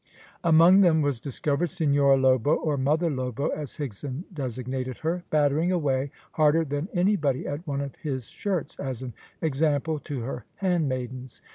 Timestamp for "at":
7.45-7.67